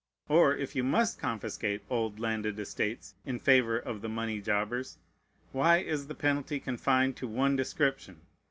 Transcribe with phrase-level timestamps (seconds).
[0.29, 4.97] Or, if you must confiscate old landed estates in favor of the money jobbers,
[5.51, 8.21] why is the penalty confined to one description?